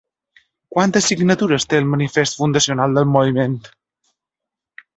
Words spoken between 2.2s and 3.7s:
fundacional del moviment?